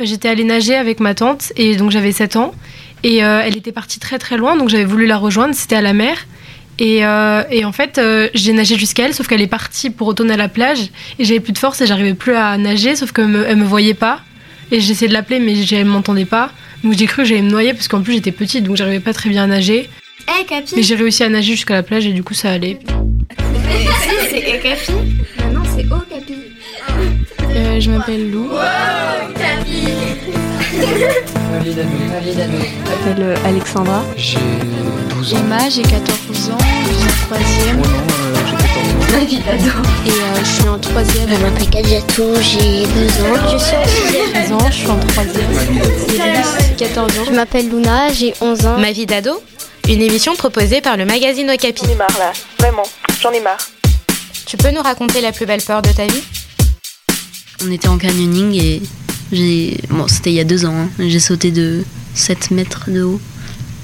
[0.00, 2.54] J'étais allée nager avec ma tante et donc j'avais 7 ans.
[3.02, 5.80] Et euh, elle était partie très très loin, donc j'avais voulu la rejoindre, c'était à
[5.80, 6.26] la mer.
[6.80, 10.06] Et, euh, et en fait, euh, j'ai nagé jusqu'à elle, sauf qu'elle est partie pour
[10.06, 10.90] retourner à la plage.
[11.18, 13.64] Et j'avais plus de force et j'arrivais plus à nager, sauf qu'elle me, elle me
[13.64, 14.20] voyait pas.
[14.70, 16.52] Et j'essayais de l'appeler, mais elle m'entendait pas.
[16.84, 19.12] Donc j'ai cru que j'allais me noyer, parce qu'en plus j'étais petite, donc j'arrivais pas
[19.12, 19.88] très bien à nager.
[20.28, 22.78] Hey, Capi Mais j'ai réussi à nager jusqu'à la plage et du coup ça allait.
[24.30, 24.92] C'est Hey, Capi
[25.38, 26.34] Maintenant, c'est Oh, Capi
[27.80, 28.50] je m'appelle Lou.
[31.64, 34.02] Je m'appelle euh, Alexandra.
[34.16, 34.38] J'ai
[35.10, 35.38] 12 ans.
[35.38, 38.34] Emma, j'ai 14 ans, je suis en troisième Moi non, euh,
[39.28, 39.82] j'ai 14 ans.
[40.06, 41.28] et euh, je suis en troisième.
[41.28, 43.48] Je m'appelle Kadiatou, j'ai 12 ans.
[43.52, 44.30] Je suis en sixième.
[44.32, 45.52] 13 ans, je suis en troisième.
[46.14, 47.24] Iris, 14 ans.
[47.26, 48.78] Je m'appelle Luna, j'ai 11 ans.
[48.78, 49.42] Ma vie d'ado
[49.88, 51.82] Une émission proposée par le magazine Okapi.
[51.84, 52.84] J'en ai marre là, vraiment,
[53.20, 53.68] j'en ai marre.
[54.46, 56.22] Tu peux nous raconter la plus belle peur de ta vie?
[57.64, 58.82] On était en canyoning et
[59.32, 59.78] j'ai.
[59.90, 60.74] Bon, c'était il y a deux ans.
[60.74, 60.88] hein.
[60.98, 63.20] J'ai sauté de 7 mètres de haut.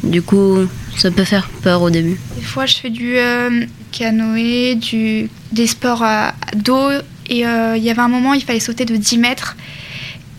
[0.03, 0.59] Du coup,
[0.97, 2.19] ça peut faire peur au début.
[2.37, 6.91] Des fois, je fais du euh, canoë, du, des sports à- d'eau.
[7.27, 9.57] Et euh, il y avait un moment, il fallait sauter de 10 mètres.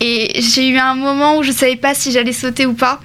[0.00, 3.00] Et j'ai eu un moment où je savais pas si j'allais sauter ou pas.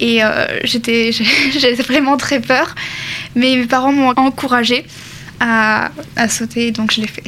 [0.00, 1.10] Et euh, j'étais,
[1.58, 2.74] j'avais vraiment très peur.
[3.34, 4.86] Mais mes parents m'ont encouragée
[5.40, 7.24] à, à sauter, donc je l'ai fait.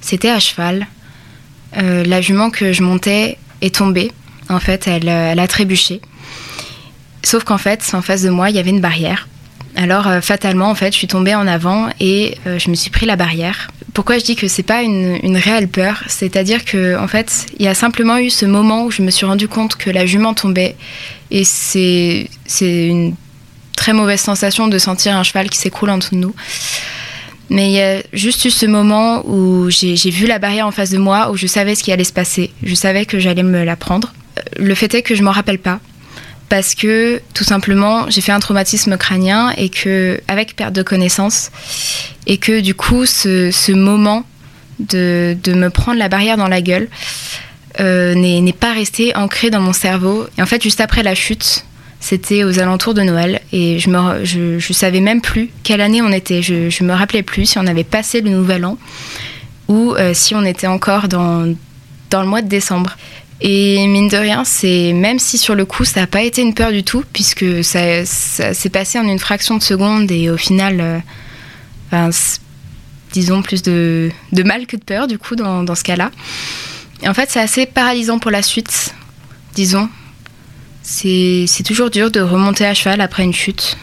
[0.00, 0.86] C'était à cheval.
[1.78, 4.12] Euh, la jument que je montais est tombée.
[4.48, 6.00] En fait, elle, euh, elle a trébuché.
[7.22, 9.28] Sauf qu'en fait, en face de moi, il y avait une barrière.
[9.76, 12.90] Alors, euh, fatalement, en fait, je suis tombée en avant et euh, je me suis
[12.90, 13.70] pris la barrière.
[13.92, 16.02] Pourquoi je dis que c'est pas une, une réelle peur?
[16.06, 19.26] C'est-à-dire que, en fait, il y a simplement eu ce moment où je me suis
[19.26, 20.76] rendu compte que la jument tombait.
[21.30, 23.14] Et c'est c'est une
[23.76, 26.34] très mauvaise sensation de sentir un cheval qui s'écroule en dessous de nous.
[27.50, 30.90] Mais il y a juste eu ce moment où j'ai vu la barrière en face
[30.90, 32.50] de moi, où je savais ce qui allait se passer.
[32.62, 34.12] Je savais que j'allais me la prendre.
[34.38, 35.80] Euh, Le fait est que je m'en rappelle pas.
[36.48, 41.50] Parce que, tout simplement, j'ai fait un traumatisme crânien et que, avec perte de connaissance,
[42.26, 44.24] et que du coup, ce, moment
[44.78, 46.88] de, me prendre la barrière dans la gueule
[47.80, 50.26] euh, n'est pas resté ancré dans mon cerveau.
[50.38, 51.64] Et en fait, juste après la chute,
[52.04, 56.42] c'était aux alentours de Noël et je je savais même plus quelle année on était.
[56.42, 58.76] Je, je me rappelais plus si on avait passé le Nouvel An
[59.68, 61.56] ou euh, si on était encore dans
[62.10, 62.98] dans le mois de décembre.
[63.40, 66.52] Et mine de rien, c'est même si sur le coup ça n'a pas été une
[66.52, 71.02] peur du tout puisque ça, s'est passé en une fraction de seconde et au final,
[71.94, 72.10] euh,
[73.14, 76.10] disons plus de, de mal que de peur du coup dans, dans ce cas-là.
[77.02, 78.94] Et en fait, c'est assez paralysant pour la suite,
[79.54, 79.88] disons.
[80.86, 83.76] C'est toujours dur de remonter à cheval après une chute.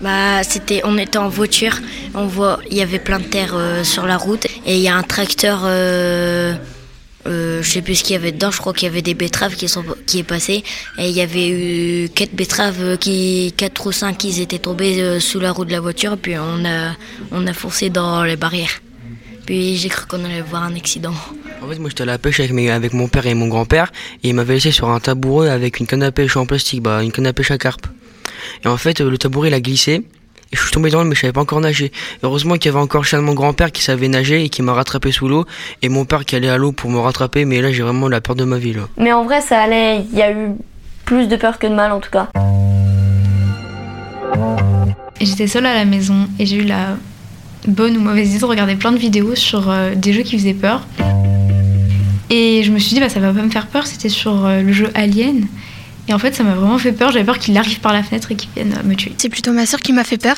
[0.00, 1.78] Bah, c'était, on était en voiture,
[2.14, 4.88] on voit, il y avait plein de terre euh, sur la route et il y
[4.88, 6.54] a un tracteur, euh,
[7.26, 9.12] euh, je sais plus ce qu'il y avait dedans, je crois qu'il y avait des
[9.12, 10.64] betteraves qui sont qui passé
[10.96, 15.20] et il y avait eu quatre betteraves qui, quatre ou cinq qui étaient tombées euh,
[15.20, 16.96] sous la roue de la voiture puis on a,
[17.30, 18.80] on a foncé dans les barrières.
[19.44, 21.12] Puis j'ai cru qu'on allait voir un accident.
[21.62, 23.92] En fait, moi j'étais à la pêche avec, mes, avec mon père et mon grand-père
[24.24, 27.02] et il m'avait laissé sur un tabouret avec une canne à pêche en plastique, bah,
[27.02, 27.86] une canne à pêche à carpe.
[28.64, 29.92] Et en fait, le tabouret il a glissé
[30.52, 31.92] et je suis tombé dans l'eau mais je savais pas encore nager.
[32.22, 35.12] Heureusement qu'il y avait encore chez mon grand-père qui savait nager et qui m'a rattrapé
[35.12, 35.44] sous l'eau
[35.82, 38.22] et mon père qui allait à l'eau pour me rattraper mais là j'ai vraiment la
[38.22, 38.88] peur de ma vie là.
[38.96, 40.52] Mais en vrai, ça allait, il y a eu
[41.04, 42.28] plus de peur que de mal en tout cas.
[45.20, 46.96] J'étais seule à la maison et j'ai eu la
[47.66, 50.54] bonne ou mauvaise idée de regarder plein de vidéos sur euh, des jeux qui faisaient
[50.54, 50.86] peur.
[52.30, 54.62] Et je me suis dit, bah, ça va pas me faire peur, c'était sur euh,
[54.62, 55.46] le jeu Alien.
[56.08, 57.12] Et en fait, ça m'a vraiment fait peur.
[57.12, 59.12] J'avais peur qu'il arrive par la fenêtre et qu'il vienne euh, me tuer.
[59.18, 60.36] C'est plutôt ma soeur qui m'a fait peur.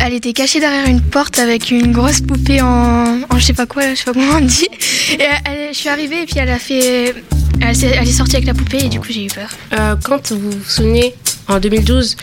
[0.00, 3.66] Elle était cachée derrière une porte avec une grosse poupée en, en je sais pas
[3.66, 4.68] quoi, je sais pas comment on dit.
[5.12, 7.14] Et elle- je suis arrivée et puis elle a fait,
[7.60, 7.70] elle,
[8.08, 9.48] est sortie avec la poupée et du coup j'ai eu peur.
[9.78, 11.14] Euh, quand vous vous souvenez,
[11.48, 12.16] en 2012,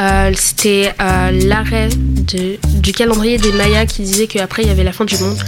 [0.00, 4.92] euh, c'était euh, l'arrêt du calendrier des Mayas qui disait qu'après il y avait la
[4.92, 5.38] fin du monde.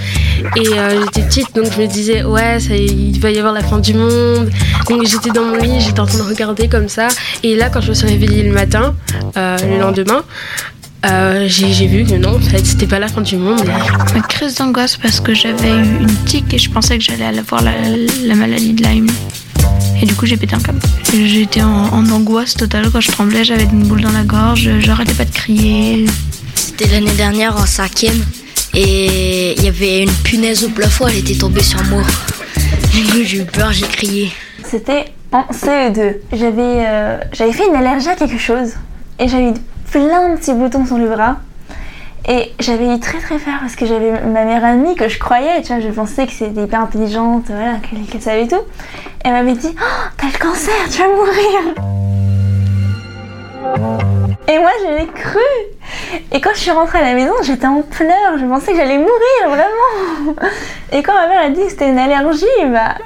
[0.56, 3.62] Et euh, j'étais petite, donc je me disais, ouais, ça, il va y avoir la
[3.62, 4.50] fin du monde.
[4.88, 7.08] Donc j'étais dans mon lit, j'étais en train de regarder comme ça.
[7.42, 8.94] Et là, quand je me suis réveillée le matin,
[9.36, 10.22] le lendemain,
[11.46, 13.68] j'ai vu que non, en fait, c'était pas la fin du monde.
[14.14, 17.62] Une crise d'angoisse parce que j'avais eu une tique et je pensais que j'allais avoir
[17.62, 19.08] la maladie de Lyme.
[20.00, 20.80] Et du coup, j'ai pété un câble.
[21.12, 25.14] J'étais en, en angoisse totale quand je tremblais, j'avais une boule dans la gorge, j'arrêtais
[25.14, 26.06] pas de crier.
[26.54, 28.22] C'était l'année dernière en cinquième
[28.74, 32.02] et il y avait une punaise au plafond, elle était tombée sur moi.
[32.92, 34.30] Du coup j'ai eu peur, j'ai crié.
[34.64, 36.16] C'était en CE2.
[36.32, 38.74] J'avais euh, j'avais fait une allergie à quelque chose
[39.18, 39.54] et j'avais eu
[39.90, 41.38] plein de petits boutons sur le bras.
[42.30, 45.62] Et j'avais eu très très peur parce que j'avais ma meilleure amie que je croyais,
[45.62, 47.76] tu vois, je pensais que c'était hyper intelligente, voilà,
[48.10, 48.60] qu'elle savait tout.
[49.24, 51.74] Elle m'avait dit oh, T'as le cancer, tu vas mourir
[54.46, 55.40] Et moi je l'ai cru
[56.32, 58.98] Et quand je suis rentrée à la maison, j'étais en pleurs, je pensais que j'allais
[58.98, 60.34] mourir, vraiment
[60.92, 62.96] Et quand ma mère a dit que c'était une allergie, bah.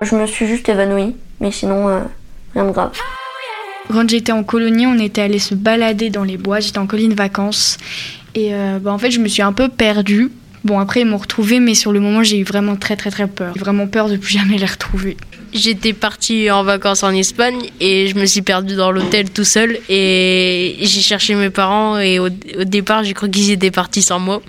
[0.00, 2.00] Je me suis juste évanouie, mais sinon, euh,
[2.54, 2.92] rien de grave.
[3.92, 6.60] Quand j'étais en colonie, on était allé se balader dans les bois.
[6.60, 7.78] J'étais en colonie de vacances.
[8.34, 10.30] Et euh, bah, en fait, je me suis un peu perdue.
[10.64, 13.26] Bon, après, ils m'ont retrouvée, mais sur le moment, j'ai eu vraiment très, très, très
[13.26, 13.52] peur.
[13.58, 15.16] Vraiment peur de plus jamais les retrouver.
[15.52, 19.78] J'étais partie en vacances en Espagne et je me suis perdue dans l'hôtel tout seul.
[19.88, 24.18] Et j'ai cherché mes parents et au, au départ, j'ai cru qu'ils étaient partis sans
[24.18, 24.42] moi.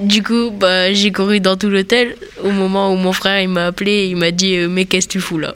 [0.00, 3.66] Du coup, bah, j'ai couru dans tout l'hôtel au moment où mon frère il m'a
[3.66, 5.54] appelé et il m'a dit euh, Mais qu'est-ce que tu fous là?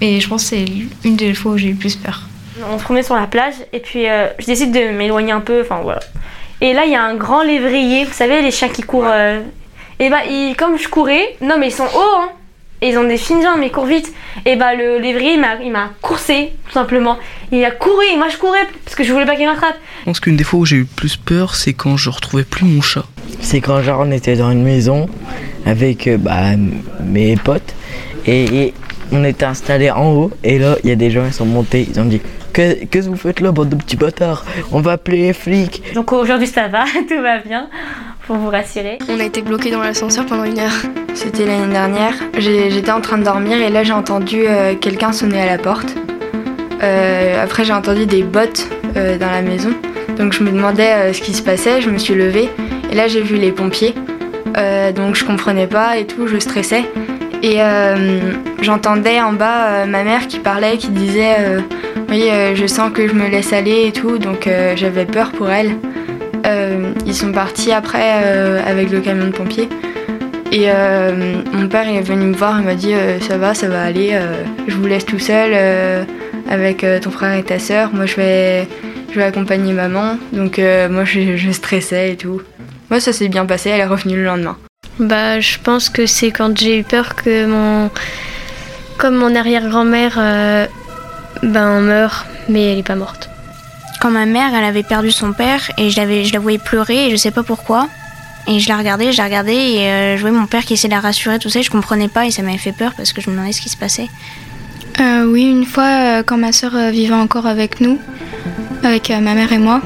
[0.00, 0.64] Et je pense que c'est
[1.04, 2.28] une des fois où j'ai eu plus peur.
[2.70, 5.62] On se promenait sur la plage et puis euh, je décide de m'éloigner un peu,
[5.62, 6.00] enfin voilà.
[6.60, 9.08] Et là, il y a un grand lévrier, vous savez, les chiens qui courent.
[9.08, 9.40] Euh,
[9.98, 12.30] et bah, il, comme je courais, non mais ils sont hauts, hein,
[12.82, 14.12] et ils ont des fines jambes, mais ils courent vite.
[14.46, 17.18] Et bah, le lévrier, il m'a coursé, tout simplement.
[17.52, 19.76] Il a couru, et moi je courais, parce que je voulais pas qu'il m'attrape.
[20.00, 22.64] Je pense qu'une des fois où j'ai eu plus peur, c'est quand je retrouvais plus
[22.64, 23.04] mon chat.
[23.40, 25.08] C'est quand genre on était dans une maison
[25.66, 26.56] avec euh, bah,
[27.04, 27.74] mes potes
[28.26, 28.74] et, et
[29.12, 31.86] on était installés en haut et là il y a des gens qui sont montés,
[31.90, 32.20] ils ont dit
[32.52, 34.44] qu'est-ce que vous faites là bande de petits bâtards?
[34.72, 35.82] On va appeler les flics.
[35.94, 37.68] Donc aujourd'hui ça va, tout va bien,
[38.26, 38.98] pour vous rassurer.
[39.08, 40.82] On a été bloqués dans l'ascenseur pendant une heure.
[41.14, 42.14] C'était l'année dernière.
[42.38, 45.94] J'étais en train de dormir et là j'ai entendu euh, quelqu'un sonner à la porte.
[46.82, 49.70] Euh, après j'ai entendu des bottes euh, dans la maison.
[50.16, 52.48] Donc je me demandais euh, ce qui se passait, je me suis levée
[52.90, 53.94] et là j'ai vu les pompiers.
[54.56, 56.84] Euh, donc je comprenais pas et tout, je stressais.
[57.42, 58.20] Et euh,
[58.60, 61.36] j'entendais en bas ma mère qui parlait, qui disait
[62.10, 65.72] oui je sens que je me laisse aller et tout, donc j'avais peur pour elle.
[67.06, 69.68] ils sont partis après avec le camion de pompiers.
[70.52, 73.68] Et euh, mon père est venu me voir, il m'a dit euh, ça va, ça
[73.68, 75.54] va aller, euh, je vous laisse tout seul
[76.48, 77.90] avec ton frère et ta sœur.
[77.92, 78.68] Moi je vais,
[79.12, 80.18] je vais accompagner maman.
[80.32, 82.42] Donc moi je, stressais et tout.
[82.90, 84.56] Moi ça s'est bien passé, elle est revenue le lendemain.
[84.98, 87.90] Bah je pense que c'est quand j'ai eu peur que mon,
[88.98, 90.68] comme mon arrière-grand-mère,
[91.42, 93.30] ben meurt, mais elle est pas morte.
[94.00, 97.10] Quand ma mère elle avait perdu son père et je, je la voyais pleurer et
[97.10, 97.88] je sais pas pourquoi.
[98.46, 100.88] Et je la regardais, je la regardais et euh, je voyais mon père qui essayait
[100.88, 101.60] de la rassurer, tout ça.
[101.60, 103.60] Et je comprenais pas et ça m'avait fait peur parce que je me demandais ce
[103.60, 104.08] qui se passait.
[104.98, 107.98] Euh, oui, une fois, euh, quand ma soeur vivait encore avec nous,
[108.82, 109.80] avec ma mère et moi,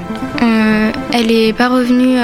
[1.13, 2.17] elle est pas revenue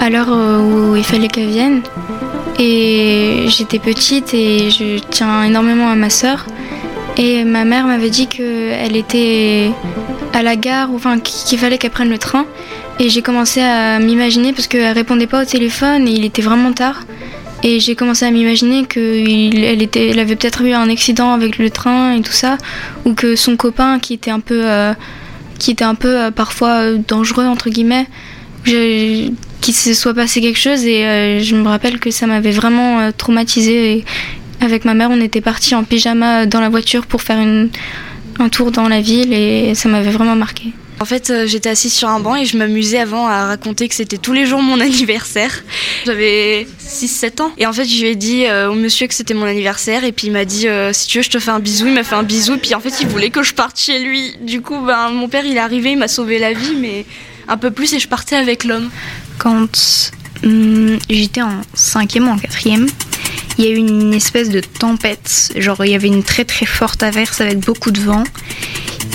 [0.00, 1.82] à l'heure où il fallait qu'elle vienne.
[2.58, 6.46] Et j'étais petite et je tiens énormément à ma soeur.
[7.18, 9.70] Et ma mère m'avait dit qu'elle était
[10.34, 12.46] à la gare, enfin qu'il fallait qu'elle prenne le train.
[12.98, 16.72] Et j'ai commencé à m'imaginer, parce qu'elle répondait pas au téléphone et il était vraiment
[16.72, 17.02] tard.
[17.62, 22.22] Et j'ai commencé à m'imaginer qu'elle avait peut-être eu un accident avec le train et
[22.22, 22.58] tout ça,
[23.04, 24.92] ou que son copain qui était un peu, euh,
[25.58, 28.06] qui était un peu euh, parfois euh, dangereux entre guillemets,
[29.60, 30.84] qu'il se soit passé quelque chose.
[30.84, 34.04] Et euh, je me rappelle que ça m'avait vraiment euh, traumatisée.
[34.60, 38.70] avec ma mère, on était partis en pyjama dans la voiture pour faire un tour
[38.70, 40.72] dans la ville et ça m'avait vraiment marqué.
[40.98, 43.94] En fait, euh, j'étais assise sur un banc et je m'amusais avant à raconter que
[43.94, 45.62] c'était tous les jours mon anniversaire.
[46.06, 47.52] J'avais 6-7 ans.
[47.58, 50.04] Et en fait, je lui ai dit euh, au monsieur que c'était mon anniversaire.
[50.04, 51.86] Et puis il m'a dit euh, Si tu veux, je te fais un bisou.
[51.86, 52.54] Il m'a fait un bisou.
[52.54, 54.36] Et puis en fait, il voulait que je parte chez lui.
[54.40, 57.04] Du coup, ben, mon père, il est arrivé, il m'a sauvé la vie, mais
[57.46, 57.92] un peu plus.
[57.92, 58.88] Et je partais avec l'homme.
[59.38, 60.12] Quand
[60.44, 62.86] hum, j'étais en cinquième ou en quatrième,
[63.58, 65.52] il y a eu une espèce de tempête.
[65.56, 68.24] Genre, il y avait une très très forte averse avec beaucoup de vent.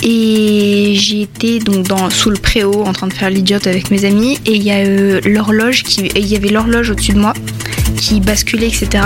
[0.04, 4.40] Et j'étais donc dans, sous le préau en train de faire l'idiote avec mes amis.
[4.46, 7.34] Et il y a euh, l'horloge il y avait l'horloge au-dessus de moi
[7.98, 9.04] qui basculait, etc.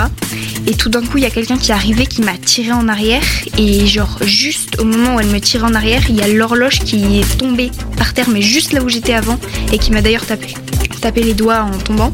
[0.66, 2.88] Et tout d'un coup, il y a quelqu'un qui est arrivé qui m'a tiré en
[2.88, 3.22] arrière.
[3.58, 6.80] Et genre, juste au moment où elle me tirait en arrière, il y a l'horloge
[6.80, 9.38] qui est tombée par terre, mais juste là où j'étais avant,
[9.72, 10.54] et qui m'a d'ailleurs tapé,
[11.06, 12.12] tapé les doigts en tombant.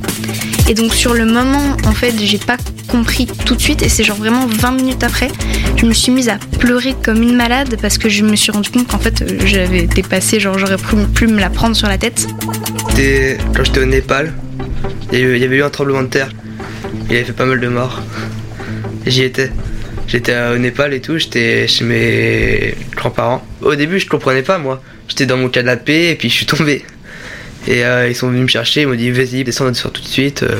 [0.68, 2.58] Et donc, sur le moment, en fait, j'ai pas
[2.88, 3.82] compris tout de suite.
[3.82, 5.30] Et c'est genre vraiment 20 minutes après,
[5.78, 8.68] je me suis mise à pleurer comme une malade parce que je me suis rendu
[8.70, 10.76] compte qu'en fait, j'avais dépassé, genre, j'aurais
[11.14, 12.26] pu me la prendre sur la tête.
[13.54, 14.34] Quand j'étais au Népal,
[15.10, 16.28] il y avait eu un tremblement de terre.
[17.08, 18.02] Il avait fait pas mal de morts.
[19.06, 19.50] J'y étais.
[20.06, 23.42] J'étais au Népal et tout, j'étais chez mes grands-parents.
[23.62, 24.82] Au début, je comprenais pas, moi.
[25.08, 26.84] J'étais dans mon canapé et puis je suis tombé.
[27.66, 30.08] Et euh, ils sont venus me chercher, ils m'ont dit vas-y, descends, descends tout de
[30.08, 30.42] suite.
[30.42, 30.58] Euh,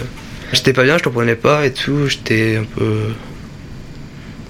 [0.53, 3.15] j'étais pas bien, je comprenais pas et tout, j'étais un peu.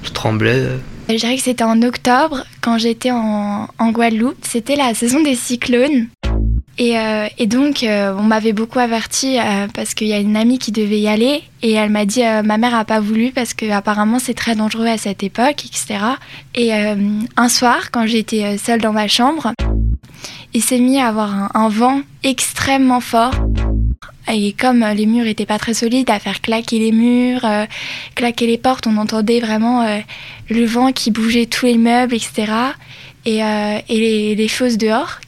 [0.03, 0.65] Je tremblais.
[1.09, 4.39] Je dirais que c'était en octobre, quand j'étais en, Guadeloupe.
[4.43, 6.09] C'était la saison des cyclones.
[6.79, 9.37] Et, euh, donc, on m'avait beaucoup averti
[9.75, 12.57] parce qu'il y a une amie qui devait y aller et elle m'a dit ma
[12.57, 15.99] mère a pas voulu parce que apparemment c'est très dangereux à cette époque, etc.
[16.55, 19.53] Et un soir, quand j'étais seule dans ma chambre,
[20.55, 23.35] il s'est mis à avoir un, vent extrêmement fort.
[24.33, 27.47] Et comme les murs étaient pas très solides, à faire claquer les murs,
[28.15, 29.85] claquer les portes, on entendait vraiment
[30.49, 32.53] le vent qui bougeait tous les meubles, etc.
[33.27, 33.41] Et,
[33.89, 35.19] les, choses dehors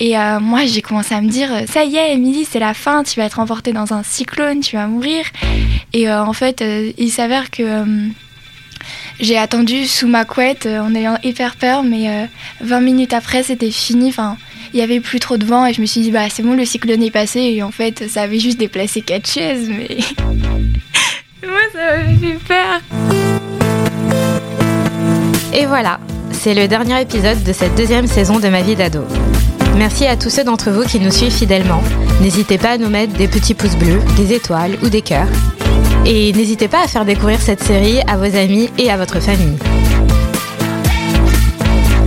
[0.00, 3.02] et euh, moi, j'ai commencé à me dire, ça y est, Émilie, c'est la fin,
[3.02, 5.24] tu vas être emportée dans un cyclone, tu vas mourir.
[5.92, 7.84] Et euh, en fait, euh, il s'avère que
[9.20, 12.28] j'ai attendu sous ma couette en ayant hyper peur, mais
[12.60, 14.12] 20 minutes après, c'était fini.
[14.74, 16.54] Il y avait plus trop de vent et je me suis dit, bah c'est bon,
[16.54, 17.40] le cyclone est passé.
[17.40, 19.98] Et en fait, ça avait juste déplacé quatre chaises, mais
[21.46, 22.80] moi, ça m'avait fait peur.
[25.52, 26.00] Et voilà,
[26.32, 29.04] c'est le dernier épisode de cette deuxième saison de Ma vie d'ado.
[29.76, 31.82] Merci à tous ceux d'entre vous qui nous suivent fidèlement.
[32.20, 35.28] N'hésitez pas à nous mettre des petits pouces bleus, des étoiles ou des cœurs.
[36.04, 39.56] Et n'hésitez pas à faire découvrir cette série à vos amis et à votre famille.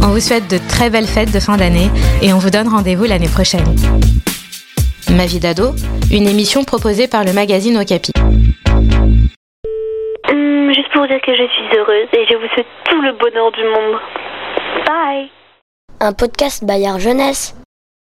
[0.08, 1.90] On vous souhaite de très belles fêtes de fin d'année
[2.22, 3.66] et on vous donne rendez-vous l'année prochaine.
[5.12, 5.72] Ma vie d'ado,
[6.10, 8.14] une émission proposée par le magazine Okapi.
[10.30, 13.52] Hum, juste pour dire que je suis heureuse et je vous souhaite tout le bonheur
[13.52, 14.00] du monde.
[14.86, 15.30] Bye
[16.00, 17.54] Un podcast Bayard Jeunesse.